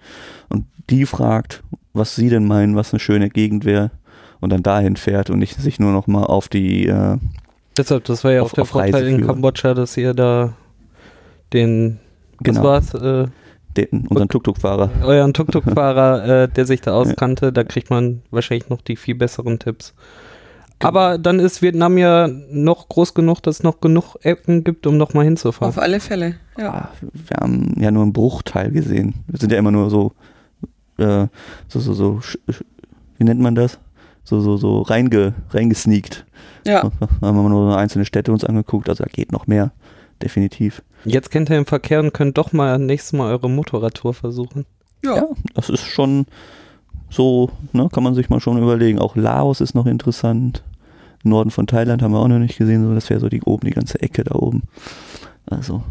und 0.48 0.64
die 0.88 1.04
fragt, 1.04 1.62
was 1.92 2.14
sie 2.16 2.28
denn 2.30 2.46
meinen, 2.46 2.74
was 2.76 2.92
eine 2.92 3.00
schöne 3.00 3.28
Gegend 3.28 3.64
wäre 3.64 3.90
und 4.40 4.50
dann 4.50 4.62
dahin 4.62 4.96
fährt 4.96 5.30
und 5.30 5.38
nicht 5.38 5.60
sich 5.60 5.78
nur 5.78 5.92
noch 5.92 6.06
mal 6.06 6.24
auf 6.24 6.48
die 6.48 6.86
äh, 6.86 7.18
Deshalb, 7.76 8.04
das 8.04 8.22
war 8.24 8.32
ja 8.32 8.42
Auf- 8.42 8.50
auch 8.50 8.54
der 8.54 8.62
auf 8.62 8.68
Vorteil 8.70 9.06
in. 9.06 9.26
Kambodscha, 9.26 9.74
dass 9.74 9.96
ihr 9.96 10.14
da 10.14 10.52
den, 11.52 11.98
was 12.38 12.44
genau 12.44 12.62
war's, 12.64 12.94
äh, 12.94 13.26
den, 13.76 14.06
unseren 14.08 14.28
Tuk-Tuk-Fahrer. 14.28 14.90
euren 15.04 15.32
Tuk-Tuk-Fahrer, 15.32 16.42
äh, 16.44 16.48
der 16.48 16.66
sich 16.66 16.80
da 16.82 16.92
auskannte, 17.00 17.52
da 17.52 17.64
kriegt 17.64 17.88
man 17.90 18.22
wahrscheinlich 18.30 18.68
noch 18.68 18.82
die 18.82 18.96
viel 18.96 19.14
besseren 19.14 19.58
Tipps. 19.58 19.94
Aber 20.84 21.18
dann 21.18 21.38
ist 21.38 21.62
Vietnam 21.62 21.98
ja 21.98 22.28
noch 22.50 22.88
groß 22.88 23.14
genug, 23.14 23.42
dass 23.42 23.56
es 23.56 23.62
noch 23.62 23.80
genug 23.80 24.16
Ecken 24.22 24.64
gibt, 24.64 24.86
um 24.86 24.96
nochmal 24.96 25.24
hinzufahren. 25.24 25.68
Auf 25.68 25.78
alle 25.82 26.00
Fälle, 26.00 26.36
ja. 26.58 26.72
Ah, 26.72 26.88
wir 27.00 27.36
haben 27.40 27.74
ja 27.78 27.90
nur 27.90 28.02
einen 28.02 28.12
Bruchteil 28.12 28.70
gesehen. 28.70 29.14
Wir 29.26 29.38
sind 29.38 29.52
ja 29.52 29.58
immer 29.58 29.70
nur 29.70 29.90
so, 29.90 30.12
äh, 30.98 31.26
so, 31.68 31.80
so, 31.80 31.92
so, 31.94 32.20
wie 33.18 33.24
nennt 33.24 33.40
man 33.40 33.54
das? 33.54 33.78
So, 34.24 34.40
so, 34.40 34.56
so 34.56 34.82
reinge, 34.82 35.34
reingesneakt. 35.50 36.24
Ja, 36.64 36.90
Da 37.20 37.26
haben 37.26 37.36
wir 37.42 37.48
nur 37.48 37.76
einzelne 37.76 38.04
Städte 38.04 38.32
uns 38.32 38.44
angeguckt, 38.44 38.88
also 38.88 39.02
da 39.02 39.10
geht 39.12 39.32
noch 39.32 39.46
mehr, 39.46 39.72
definitiv. 40.22 40.82
Jetzt 41.04 41.30
kennt 41.30 41.50
ihr 41.50 41.56
den 41.56 41.66
Verkehr 41.66 41.98
und 42.00 42.14
könnt 42.14 42.38
doch 42.38 42.52
mal 42.52 42.78
nächstes 42.78 43.12
Mal 43.14 43.30
eure 43.32 43.50
Motorradtour 43.50 44.14
versuchen. 44.14 44.64
ja. 45.04 45.16
Ja, 45.16 45.26
das 45.54 45.68
ist 45.68 45.84
schon 45.84 46.26
so, 47.10 47.50
ne, 47.72 47.88
kann 47.92 48.04
man 48.04 48.14
sich 48.14 48.30
mal 48.30 48.40
schon 48.40 48.58
überlegen. 48.62 48.98
Auch 48.98 49.16
Laos 49.16 49.60
ist 49.60 49.74
noch 49.74 49.86
interessant. 49.86 50.62
Norden 51.22 51.50
von 51.50 51.66
Thailand 51.66 52.02
haben 52.02 52.12
wir 52.12 52.18
auch 52.20 52.28
noch 52.28 52.38
nicht 52.38 52.58
gesehen, 52.58 52.84
so 52.84 52.94
das 52.94 53.08
wäre 53.10 53.20
so 53.20 53.28
die 53.28 53.42
oben, 53.42 53.66
die 53.66 53.72
ganze 53.74 54.00
Ecke 54.02 54.24
da 54.24 54.34
oben. 54.34 54.62
Also 55.46 55.82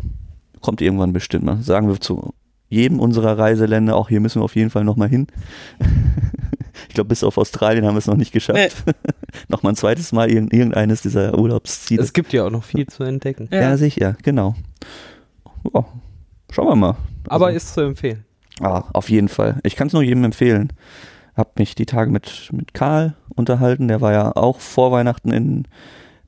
kommt 0.61 0.81
irgendwann 0.81 1.13
bestimmt 1.13 1.45
mal. 1.45 1.61
Sagen 1.61 1.87
wir 1.87 1.99
zu 1.99 2.33
jedem 2.69 2.99
unserer 2.99 3.37
Reiseländer, 3.37 3.95
auch 3.95 4.09
hier 4.09 4.19
müssen 4.21 4.39
wir 4.41 4.45
auf 4.45 4.55
jeden 4.55 4.69
Fall 4.69 4.83
nochmal 4.83 5.09
hin. 5.09 5.27
ich 6.87 6.93
glaube, 6.95 7.09
bis 7.09 7.23
auf 7.23 7.37
Australien 7.37 7.85
haben 7.85 7.95
wir 7.95 7.99
es 7.99 8.07
noch 8.07 8.15
nicht 8.17 8.31
geschafft. 8.31 8.83
nochmal 9.49 9.73
ein 9.73 9.75
zweites 9.75 10.11
Mal 10.11 10.29
irgend- 10.31 10.53
irgendeines 10.53 11.01
dieser 11.01 11.37
Urlaubsziele. 11.37 12.01
Es 12.01 12.13
gibt 12.13 12.31
ja 12.33 12.45
auch 12.45 12.49
noch 12.51 12.63
viel 12.63 12.87
zu 12.87 13.03
entdecken. 13.03 13.47
ja. 13.51 13.61
ja. 13.61 13.77
sicher, 13.77 14.15
genau. 14.23 14.55
Ja, 15.73 15.85
schauen 16.51 16.67
wir 16.67 16.75
mal. 16.75 16.95
Aber 17.27 17.47
Also- 17.47 17.57
ist 17.57 17.73
zu 17.73 17.81
empfehlen. 17.81 18.25
Ah, 18.59 18.83
auf 18.93 19.09
jeden 19.09 19.27
Fall. 19.29 19.59
Ich 19.63 19.75
kann 19.75 19.87
es 19.87 19.93
nur 19.93 20.03
jedem 20.03 20.23
empfehlen. 20.23 20.71
Hab 21.35 21.57
mich 21.59 21.75
die 21.75 21.85
Tage 21.85 22.11
mit, 22.11 22.49
mit 22.51 22.73
Karl 22.73 23.15
unterhalten. 23.35 23.87
Der 23.87 24.01
war 24.01 24.11
ja 24.11 24.35
auch 24.35 24.59
vor 24.59 24.91
Weihnachten 24.91 25.31
in 25.31 25.67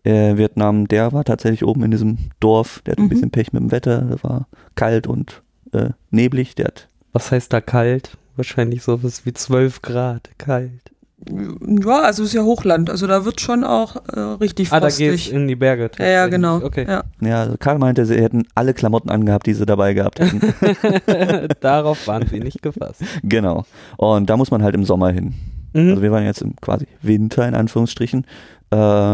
äh, 0.03 0.37
Vietnam. 0.37 0.87
Der 0.87 1.11
war 1.11 1.23
tatsächlich 1.23 1.65
oben 1.65 1.83
in 1.83 1.91
diesem 1.91 2.17
Dorf. 2.39 2.81
Der 2.85 2.93
hat 2.93 2.99
ein 2.99 3.05
Mhm. 3.05 3.09
bisschen 3.09 3.31
Pech 3.31 3.53
mit 3.53 3.61
dem 3.61 3.71
Wetter. 3.71 4.01
Da 4.01 4.23
war 4.23 4.47
kalt 4.75 5.07
und 5.07 5.41
äh, 5.73 5.89
neblig. 6.11 6.55
Der 6.55 6.65
hat 6.67 6.87
Was 7.11 7.31
heißt 7.31 7.51
da 7.51 7.61
kalt? 7.61 8.17
Wahrscheinlich 8.35 8.81
sowas 8.83 9.25
wie 9.25 9.33
12 9.33 9.81
Grad 9.81 10.29
kalt. 10.39 10.91
Ja, 11.29 12.01
also 12.01 12.23
es 12.23 12.29
ist 12.29 12.33
ja 12.35 12.43
Hochland, 12.43 12.89
also 12.89 13.07
da 13.07 13.23
wird 13.25 13.39
schon 13.39 13.63
auch 13.63 13.95
äh, 14.13 14.19
richtig 14.19 14.71
Ah, 14.71 14.79
da 14.79 14.87
geht's 14.87 14.97
frostig. 15.23 15.33
in 15.33 15.47
die 15.47 15.55
Berge. 15.55 15.89
ja, 15.97 16.05
ja, 16.05 16.27
genau. 16.27 16.57
Okay. 16.57 16.85
Ja. 16.87 17.03
ja, 17.21 17.41
also 17.41 17.55
Karl 17.57 17.77
meinte, 17.79 18.05
sie 18.05 18.15
hätten 18.21 18.43
alle 18.55 18.73
Klamotten 18.73 19.09
angehabt, 19.09 19.45
die 19.45 19.53
sie 19.53 19.65
dabei 19.65 19.93
gehabt 19.93 20.19
hätten. 20.19 20.41
Darauf 21.61 22.07
waren 22.07 22.27
sie 22.27 22.39
nicht 22.39 22.61
gefasst. 22.61 23.01
genau. 23.23 23.65
Und 23.97 24.29
da 24.29 24.37
muss 24.37 24.51
man 24.51 24.63
halt 24.63 24.75
im 24.75 24.85
Sommer 24.85 25.11
hin. 25.11 25.33
Mhm. 25.73 25.89
Also 25.91 26.01
wir 26.01 26.11
waren 26.11 26.25
jetzt 26.25 26.41
im 26.41 26.55
quasi 26.57 26.87
Winter 27.01 27.47
in 27.47 27.55
Anführungsstrichen 27.55 28.25
äh, 28.71 29.13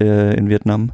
äh, 0.00 0.36
in 0.36 0.48
Vietnam. 0.48 0.92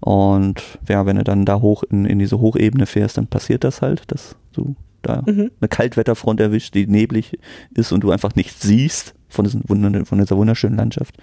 Und 0.00 0.62
ja, 0.88 1.04
wenn 1.06 1.16
du 1.16 1.24
dann 1.24 1.44
da 1.44 1.60
hoch 1.60 1.82
in, 1.90 2.04
in 2.06 2.18
diese 2.18 2.38
Hochebene 2.40 2.86
fährst, 2.86 3.18
dann 3.18 3.26
passiert 3.26 3.64
das 3.64 3.82
halt, 3.82 4.02
dass 4.12 4.36
du 4.52 4.74
da 5.02 5.22
Mhm. 5.26 5.50
eine 5.60 5.68
Kaltwetterfront 5.68 6.40
erwischt, 6.40 6.74
die 6.74 6.86
neblig 6.86 7.38
ist 7.74 7.92
und 7.92 8.00
du 8.02 8.10
einfach 8.10 8.34
nichts 8.34 8.62
siehst 8.62 9.14
von, 9.28 9.44
diesen, 9.44 9.64
von 10.04 10.18
dieser 10.18 10.36
wunderschönen 10.36 10.76
Landschaft. 10.76 11.16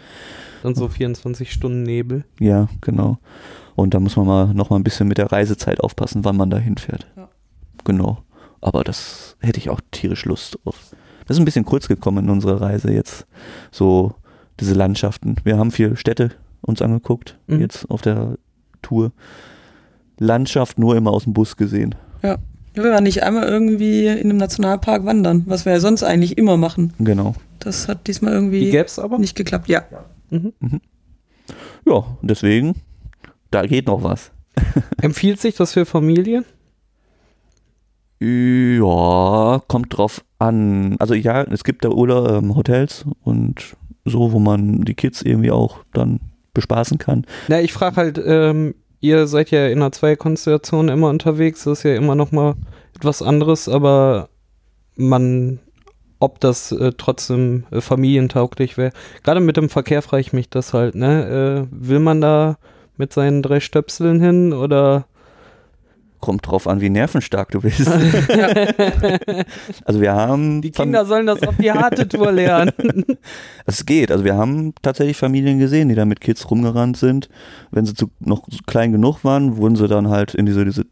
Dann 0.63 0.75
so 0.75 0.87
24 0.87 1.51
Stunden 1.51 1.83
Nebel. 1.83 2.23
Ja, 2.39 2.67
genau. 2.81 3.17
Und 3.75 3.93
da 3.93 3.99
muss 3.99 4.15
man 4.15 4.25
mal 4.25 4.53
noch 4.53 4.69
mal 4.69 4.77
ein 4.77 4.83
bisschen 4.83 5.07
mit 5.07 5.17
der 5.17 5.31
Reisezeit 5.31 5.79
aufpassen, 5.81 6.23
wann 6.25 6.37
man 6.37 6.49
da 6.49 6.57
hinfährt. 6.57 7.07
Ja. 7.17 7.29
Genau. 7.83 8.19
Aber 8.61 8.83
das 8.83 9.35
hätte 9.41 9.59
ich 9.59 9.69
auch 9.69 9.81
tierisch 9.91 10.25
Lust 10.25 10.57
drauf. 10.63 10.79
Das 11.27 11.37
ist 11.37 11.41
ein 11.41 11.45
bisschen 11.45 11.65
kurz 11.65 11.87
gekommen 11.87 12.25
in 12.25 12.29
unserer 12.29 12.61
Reise 12.61 12.91
jetzt. 12.91 13.27
So 13.71 14.13
diese 14.59 14.73
Landschaften. 14.73 15.35
Wir 15.43 15.57
haben 15.57 15.71
vier 15.71 15.95
Städte 15.97 16.31
uns 16.61 16.81
angeguckt, 16.81 17.37
Mhm. 17.47 17.59
jetzt 17.61 17.89
auf 17.91 18.01
der 18.01 18.37
Tour. 18.81 19.11
Landschaft 20.17 20.79
nur 20.79 20.95
immer 20.95 21.11
aus 21.11 21.25
dem 21.25 21.33
Bus 21.33 21.57
gesehen. 21.57 21.95
Ja, 22.23 22.37
wir 22.75 22.91
waren 22.91 23.03
nicht 23.03 23.23
einmal 23.23 23.47
irgendwie 23.47 24.07
in 24.07 24.29
einem 24.29 24.37
Nationalpark 24.37 25.05
wandern, 25.05 25.43
was 25.47 25.65
wir 25.65 25.73
ja 25.73 25.79
sonst 25.79 26.03
eigentlich 26.03 26.37
immer 26.37 26.57
machen. 26.57 26.93
Genau. 26.99 27.35
Das 27.59 27.87
hat 27.87 28.07
diesmal 28.07 28.31
Die 28.31 28.35
irgendwie 28.37 28.69
gäb's 28.71 28.99
aber? 28.99 29.17
nicht 29.17 29.35
geklappt. 29.35 29.67
Ja, 29.67 29.83
Mhm. 30.29 30.53
Ja, 31.85 32.03
deswegen, 32.23 32.75
da 33.51 33.65
geht 33.65 33.87
noch 33.87 34.01
was. 34.03 34.31
Empfiehlt 35.01 35.39
sich 35.39 35.55
das 35.55 35.73
für 35.73 35.85
Familien? 35.85 36.43
Ja, 38.19 39.61
kommt 39.67 39.95
drauf 39.95 40.23
an. 40.39 40.95
Also 40.99 41.13
ja, 41.13 41.43
es 41.43 41.63
gibt 41.63 41.83
da 41.85 41.89
Urlaub, 41.89 42.29
ähm, 42.29 42.55
Hotels 42.55 43.05
und 43.23 43.75
so, 44.05 44.31
wo 44.31 44.39
man 44.39 44.81
die 44.81 44.93
Kids 44.95 45.21
irgendwie 45.21 45.51
auch 45.51 45.79
dann 45.93 46.19
bespaßen 46.53 46.97
kann. 46.97 47.25
Na, 47.49 47.59
ich 47.61 47.73
frage 47.73 47.95
halt, 47.97 48.21
ähm, 48.25 48.73
ihr 48.99 49.27
seid 49.27 49.51
ja 49.51 49.67
in 49.67 49.79
einer 49.79 49.91
Zweikonstellation 49.91 50.89
immer 50.89 51.09
unterwegs, 51.09 51.63
das 51.63 51.79
ist 51.79 51.83
ja 51.83 51.95
immer 51.95 52.15
noch 52.15 52.31
mal 52.31 52.55
etwas 52.95 53.21
anderes, 53.21 53.67
aber 53.67 54.29
man, 54.95 55.59
ob 56.19 56.39
das 56.39 56.71
äh, 56.71 56.91
trotzdem 56.97 57.65
äh, 57.71 57.81
familientauglich 57.81 58.77
wäre. 58.77 58.91
Gerade 59.23 59.39
mit 59.41 59.57
dem 59.57 59.69
Verkehr 59.69 60.01
frage 60.01 60.21
ich 60.21 60.33
mich 60.33 60.49
das 60.49 60.73
halt, 60.73 60.95
ne? 60.95 61.67
Äh, 61.71 61.87
will 61.87 61.99
man 61.99 62.21
da 62.21 62.57
mit 62.97 63.11
seinen 63.11 63.41
drei 63.41 63.59
Stöpseln 63.59 64.21
hin 64.21 64.53
oder 64.53 65.05
Kommt 66.25 66.47
drauf 66.47 66.67
an, 66.67 66.81
wie 66.81 66.89
nervenstark 66.89 67.51
du 67.51 67.61
bist. 67.61 67.87
also 69.85 70.01
wir 70.01 70.13
haben 70.13 70.63
die 70.63 70.71
Kinder 70.71 71.05
sollen 71.05 71.27
das 71.27 71.43
auf 71.43 71.55
die 71.57 71.71
harte 71.71 72.07
Tour 72.07 72.31
lernen? 72.31 72.73
Es 73.67 73.85
geht. 73.85 74.11
Also 74.11 74.23
wir 74.23 74.35
haben 74.35 74.73
tatsächlich 74.81 75.17
Familien 75.17 75.59
gesehen, 75.59 75.89
die 75.89 75.93
da 75.93 76.05
mit 76.05 76.21
Kids 76.21 76.49
rumgerannt 76.49 76.97
sind. 76.97 77.29
Wenn 77.69 77.85
sie 77.85 77.93
zu, 77.93 78.09
noch 78.19 78.41
klein 78.65 78.91
genug 78.91 79.23
waren, 79.23 79.57
wurden 79.57 79.75
sie 79.75 79.87
dann 79.87 80.09
halt 80.09 80.33
in 80.33 80.47
diese, 80.47 80.65
diese 80.65 80.87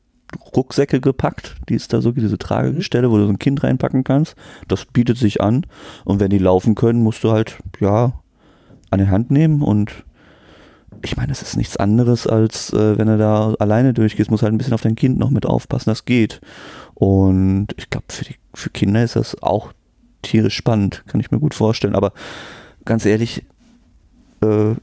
Rucksäcke 0.55 1.01
gepackt, 1.01 1.55
die 1.67 1.73
es 1.73 1.87
da 1.87 1.99
so 1.99 2.13
gibt, 2.13 2.25
diese 2.25 2.37
Tragegestelle, 2.37 3.09
wo 3.09 3.17
du 3.17 3.25
so 3.25 3.31
ein 3.31 3.39
Kind 3.39 3.63
reinpacken 3.63 4.03
kannst. 4.03 4.35
Das 4.67 4.85
bietet 4.85 5.17
sich 5.17 5.41
an. 5.41 5.65
Und 6.05 6.19
wenn 6.19 6.29
die 6.29 6.37
laufen 6.37 6.75
können, 6.75 7.01
musst 7.01 7.23
du 7.23 7.31
halt, 7.31 7.57
ja, 7.79 8.13
an 8.91 8.99
die 8.99 9.09
Hand 9.09 9.31
nehmen 9.31 9.63
und 9.63 10.03
ich 11.01 11.17
meine, 11.17 11.31
es 11.31 11.41
ist 11.41 11.57
nichts 11.57 11.77
anderes, 11.77 12.27
als 12.27 12.71
äh, 12.73 12.97
wenn 12.97 13.07
du 13.07 13.17
da 13.17 13.53
alleine 13.59 13.93
durchgehst, 13.93 14.29
musst 14.31 14.43
halt 14.43 14.53
ein 14.53 14.57
bisschen 14.57 14.73
auf 14.73 14.81
dein 14.81 14.95
Kind 14.95 15.17
noch 15.17 15.29
mit 15.29 15.45
aufpassen, 15.45 15.89
das 15.89 16.05
geht. 16.05 16.39
Und 16.93 17.67
ich 17.77 17.89
glaube, 17.89 18.05
für, 18.09 18.25
die- 18.25 18.35
für 18.53 18.69
Kinder 18.69 19.03
ist 19.03 19.15
das 19.15 19.41
auch 19.41 19.73
tierisch 20.21 20.55
spannend, 20.55 21.03
kann 21.07 21.19
ich 21.19 21.31
mir 21.31 21.39
gut 21.39 21.53
vorstellen. 21.53 21.95
Aber 21.95 22.13
ganz 22.85 23.05
ehrlich, 23.05 23.43
äh, 24.41 24.75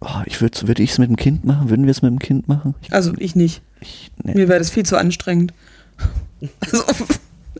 oh, 0.00 0.20
ich 0.26 0.40
würde 0.40 0.68
würd 0.68 0.78
ich 0.80 0.90
es 0.92 0.98
mit 0.98 1.08
dem 1.08 1.16
Kind 1.16 1.44
machen? 1.44 1.70
Würden 1.70 1.86
wir 1.86 1.90
es 1.90 2.02
mit 2.02 2.10
dem 2.10 2.18
Kind 2.18 2.46
machen? 2.48 2.74
Ich, 2.82 2.92
also 2.92 3.12
ich 3.18 3.34
nicht. 3.34 3.62
ich, 3.80 4.10
nee. 4.22 4.34
Mir 4.34 4.48
wäre 4.48 4.58
das 4.58 4.70
viel 4.70 4.84
zu 4.84 4.96
anstrengend. 4.96 5.52
Also, 6.60 6.82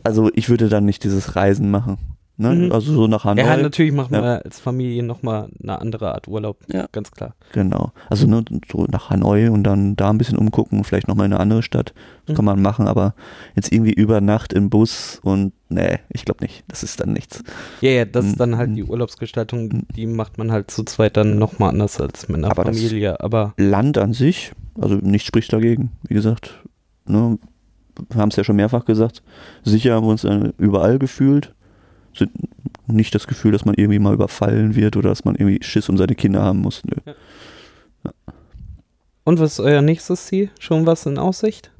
Also 0.03 0.31
ich 0.33 0.49
würde 0.49 0.67
dann 0.69 0.85
nicht 0.85 1.03
dieses 1.03 1.35
Reisen 1.35 1.69
machen. 1.69 1.97
Ne? 2.41 2.55
Mhm. 2.55 2.71
Also 2.71 2.91
so 2.93 3.05
nach 3.07 3.23
Hanoi. 3.23 3.43
ja, 3.43 3.55
natürlich 3.55 3.91
machen 3.93 4.15
Ja. 4.15 4.21
wir 4.23 4.45
als 4.45 4.59
Familie 4.59 5.03
noch 5.03 5.21
mal 5.21 5.49
eine 5.61 5.79
andere 5.79 6.11
Art 6.15 6.27
Urlaub, 6.27 6.57
Ja. 6.73 6.87
ganz 6.91 7.11
klar. 7.11 7.35
Genau. 7.53 7.91
Also 8.09 8.25
nur 8.25 8.43
so 8.71 8.85
nach 8.89 9.11
Hanoi 9.11 9.47
und 9.49 9.63
dann 9.63 9.95
da 9.95 10.09
ein 10.09 10.17
bisschen 10.17 10.39
umgucken 10.39 10.83
vielleicht 10.83 11.07
nochmal 11.07 11.27
in 11.27 11.33
eine 11.33 11.39
andere 11.39 11.61
Stadt. 11.61 11.93
Das 12.25 12.33
Mhm. 12.33 12.35
kann 12.37 12.45
man 12.45 12.61
machen, 12.61 12.87
aber 12.87 13.13
jetzt 13.55 13.71
irgendwie 13.71 13.93
über 13.93 14.21
Nacht 14.21 14.53
im 14.53 14.71
Bus 14.71 15.19
und 15.23 15.53
nee, 15.69 15.99
ich 16.09 16.25
glaube 16.25 16.43
nicht. 16.43 16.63
Das 16.67 16.81
ist 16.81 16.99
dann 16.99 17.13
nichts. 17.13 17.43
Ja, 17.81 17.91
ja, 17.91 18.05
das 18.05 18.25
Mhm. 18.25 18.31
ist 18.31 18.39
dann 18.39 18.57
halt 18.57 18.75
die 18.75 18.83
Urlaubsgestaltung, 18.85 19.83
die 19.95 20.07
macht 20.07 20.39
man 20.39 20.51
halt 20.51 20.71
zu 20.71 20.83
zweit 20.83 21.17
dann 21.17 21.37
noch 21.37 21.59
mal 21.59 21.69
anders 21.69 22.01
als 22.01 22.27
mit 22.27 22.37
einer 22.37 22.49
Aber 22.49 22.63
das- 22.63 22.75
Familie, 22.75 23.19
aber 23.21 23.53
Land 23.57 23.99
an 23.99 24.13
sich, 24.13 24.51
also 24.81 24.95
nichts 24.95 25.27
spricht 25.27 25.53
dagegen. 25.53 25.91
Wie 26.07 26.15
gesagt, 26.15 26.59
ne, 27.05 27.37
wir 28.09 28.19
haben 28.21 28.29
es 28.29 28.35
ja 28.35 28.43
schon 28.43 28.55
mehrfach 28.55 28.85
gesagt, 28.85 29.21
sicher 29.63 29.93
haben 29.93 30.07
wir 30.07 30.11
uns 30.11 30.25
überall 30.57 30.97
gefühlt. 30.97 31.53
Sind 32.13 32.31
nicht 32.87 33.15
das 33.15 33.27
Gefühl, 33.27 33.51
dass 33.51 33.65
man 33.65 33.75
irgendwie 33.75 33.99
mal 33.99 34.13
überfallen 34.13 34.75
wird 34.75 34.97
oder 34.97 35.09
dass 35.09 35.23
man 35.25 35.35
irgendwie 35.35 35.63
Schiss 35.63 35.87
um 35.89 35.97
seine 35.97 36.15
Kinder 36.15 36.41
haben 36.43 36.59
muss. 36.59 36.81
Nö. 36.85 37.13
Und 39.23 39.39
was 39.39 39.53
ist 39.53 39.59
euer 39.59 39.81
nächstes 39.81 40.25
Ziel? 40.25 40.49
Schon 40.59 40.85
was 40.85 41.05
in 41.05 41.17
Aussicht? 41.17 41.71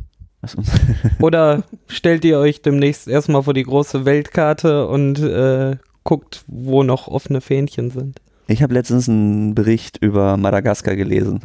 Uns- 0.55 0.71
Oder 1.19 1.63
stellt 1.87 2.23
ihr 2.25 2.37
euch 2.39 2.61
demnächst 2.61 3.07
erstmal 3.07 3.43
vor 3.43 3.53
die 3.53 3.63
große 3.63 4.05
Weltkarte 4.05 4.87
und 4.87 5.19
äh, 5.19 5.77
guckt, 6.03 6.43
wo 6.47 6.83
noch 6.83 7.07
offene 7.07 7.41
Fähnchen 7.41 7.89
sind? 7.91 8.21
Ich 8.47 8.61
habe 8.63 8.73
letztens 8.73 9.07
einen 9.09 9.53
Bericht 9.55 9.97
über 9.97 10.37
Madagaskar 10.37 10.95
gelesen. 10.95 11.41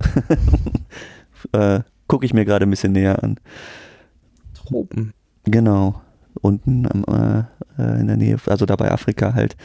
äh, 1.52 1.80
Gucke 2.08 2.24
ich 2.24 2.32
mir 2.34 2.44
gerade 2.44 2.66
ein 2.66 2.70
bisschen 2.70 2.92
näher 2.92 3.22
an. 3.22 3.36
Tropen. 4.54 5.12
Genau. 5.44 6.00
Unten 6.40 6.86
am, 6.86 7.02
äh, 7.12 7.44
äh, 7.78 8.00
in 8.00 8.06
der 8.06 8.16
Nähe, 8.16 8.36
also 8.46 8.66
da 8.66 8.76
bei 8.76 8.90
Afrika 8.90 9.34
halt. 9.34 9.56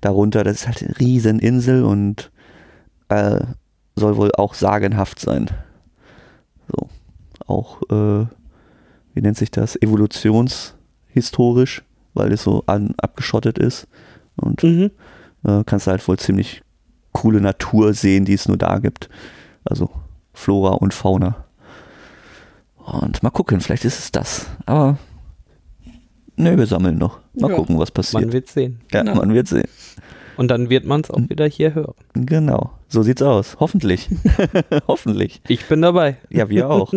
Darunter, 0.00 0.44
das 0.44 0.62
ist 0.62 0.66
halt 0.66 0.82
eine 0.82 0.98
riesen 0.98 1.38
Insel 1.38 1.84
und 1.84 2.30
äh, 3.08 3.40
soll 3.96 4.16
wohl 4.16 4.32
auch 4.32 4.54
sagenhaft 4.54 5.20
sein. 5.20 5.48
So. 6.68 6.88
Auch, 7.46 7.82
äh, 7.90 8.26
wie 9.14 9.22
nennt 9.22 9.36
sich 9.36 9.50
das? 9.50 9.80
Evolutionshistorisch, 9.80 11.82
weil 12.14 12.32
es 12.32 12.44
so 12.44 12.62
an, 12.66 12.94
abgeschottet 12.98 13.58
ist. 13.58 13.88
Und 14.36 14.62
Mhm. 14.62 14.90
äh, 15.44 15.64
kannst 15.64 15.86
du 15.86 15.90
halt 15.90 16.06
wohl 16.06 16.18
ziemlich 16.18 16.62
coole 17.12 17.40
Natur 17.40 17.92
sehen, 17.92 18.24
die 18.24 18.34
es 18.34 18.46
nur 18.46 18.56
da 18.56 18.78
gibt. 18.78 19.08
Also 19.64 19.90
Flora 20.32 20.74
und 20.74 20.94
Fauna. 20.94 21.44
Und 22.76 23.22
mal 23.22 23.30
gucken, 23.30 23.60
vielleicht 23.60 23.84
ist 23.84 23.98
es 23.98 24.12
das. 24.12 24.46
Aber 24.66 24.96
ne, 26.36 26.56
wir 26.56 26.66
sammeln 26.66 26.98
noch. 26.98 27.18
Mal 27.34 27.50
Ja. 27.50 27.56
gucken, 27.56 27.78
was 27.78 27.90
passiert. 27.90 28.22
Man 28.24 28.32
wird 28.32 28.48
sehen. 28.48 28.80
ja, 28.92 29.02
Genau. 29.02 29.14
man 29.16 29.32
wird 29.34 29.48
sehen. 29.48 29.68
Und 30.36 30.48
dann 30.48 30.70
wird 30.70 30.84
man 30.86 31.02
es 31.02 31.10
auch 31.10 31.20
wieder 31.28 31.46
hier 31.46 31.74
hören. 31.74 31.94
Genau, 32.14 32.70
so 32.88 33.02
sieht's 33.02 33.20
aus. 33.22 33.56
Hoffentlich. 33.60 34.08
Hoffentlich. 34.88 35.42
Ich 35.48 35.66
bin 35.66 35.82
dabei. 35.82 36.16
Ja, 36.30 36.48
wir 36.48 36.70
auch. 36.70 36.92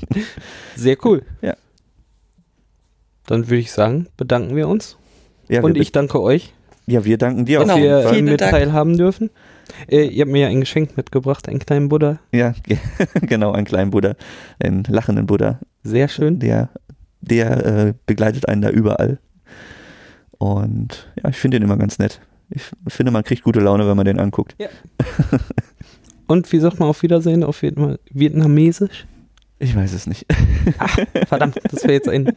Sehr 0.76 0.96
cool. 1.04 1.22
Ja. 1.42 1.54
Dann 3.26 3.46
würde 3.48 3.56
ich 3.58 3.72
sagen, 3.72 4.06
bedanken 4.16 4.54
wir 4.56 4.68
uns. 4.68 4.96
Ja, 5.48 5.62
Und 5.62 5.74
wir, 5.74 5.82
ich 5.82 5.92
danke 5.92 6.20
euch, 6.20 6.52
ja, 6.86 7.04
wir 7.04 7.18
danken 7.18 7.44
dir 7.46 7.58
Genau. 7.60 7.74
dass 7.74 7.82
wir. 7.82 8.08
Vielen 8.10 8.24
mit 8.26 8.40
Dank. 8.40 8.52
teilhaben 8.52 8.96
dürfen. 8.96 9.30
Äh, 9.88 10.06
ihr 10.06 10.22
habt 10.22 10.30
mir 10.30 10.42
ja 10.42 10.48
ein 10.48 10.60
Geschenk 10.60 10.96
mitgebracht, 10.96 11.48
einen 11.48 11.58
kleinen 11.58 11.88
Buddha. 11.88 12.20
Ja, 12.32 12.54
ge- 12.62 12.78
genau, 13.22 13.50
einen 13.52 13.66
kleinen 13.66 13.90
Buddha, 13.90 14.14
einen 14.60 14.84
lachenden 14.88 15.26
Buddha. 15.26 15.58
Sehr 15.82 16.06
schön. 16.08 16.38
Der, 16.38 16.68
der 17.20 17.66
äh, 17.66 17.94
begleitet 18.06 18.48
einen 18.48 18.62
da 18.62 18.70
überall. 18.70 19.18
Und 20.38 21.10
ja, 21.22 21.30
ich 21.30 21.36
finde 21.36 21.58
den 21.58 21.64
immer 21.64 21.76
ganz 21.76 21.98
nett. 21.98 22.20
Ich 22.50 22.62
finde, 22.88 23.10
man 23.10 23.24
kriegt 23.24 23.42
gute 23.42 23.60
Laune, 23.60 23.88
wenn 23.88 23.96
man 23.96 24.06
den 24.06 24.20
anguckt. 24.20 24.56
Und 26.26 26.50
wie 26.52 26.58
sagt 26.58 26.78
man 26.80 26.88
auf 26.88 27.02
Wiedersehen 27.02 27.44
auf 27.44 27.62
Vietnam 27.62 27.98
Vietnamesisch? 28.10 29.06
Ich 29.58 29.74
weiß 29.74 29.92
es 29.94 30.06
nicht. 30.06 30.26
Verdammt, 31.28 31.58
das 31.70 31.82
wäre 31.84 31.94
jetzt 31.94 32.08
ein. 32.08 32.32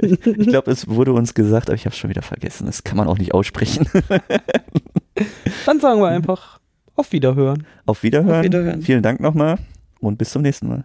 Ich 0.00 0.48
glaube, 0.48 0.70
es 0.70 0.88
wurde 0.88 1.12
uns 1.12 1.34
gesagt, 1.34 1.68
aber 1.68 1.76
ich 1.76 1.84
habe 1.84 1.92
es 1.92 1.98
schon 1.98 2.10
wieder 2.10 2.22
vergessen. 2.22 2.66
Das 2.66 2.82
kann 2.82 2.96
man 2.96 3.06
auch 3.06 3.18
nicht 3.18 3.32
aussprechen. 3.32 3.86
Dann 5.66 5.78
sagen 5.80 6.00
wir 6.00 6.08
einfach 6.08 6.58
auf 6.96 7.12
Wiederhören. 7.12 7.64
Auf 7.86 8.02
Wiederhören. 8.02 8.38
Auf 8.38 8.44
Wiederhören. 8.44 8.82
Vielen 8.82 9.02
Dank 9.02 9.20
nochmal 9.20 9.58
und 10.00 10.18
bis 10.18 10.30
zum 10.30 10.42
nächsten 10.42 10.68
Mal. 10.68 10.84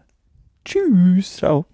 Tschüss. 0.63 1.37
Ciao. 1.37 1.65